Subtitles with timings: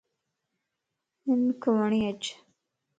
[1.25, 2.23] ھنک وڻھي اچ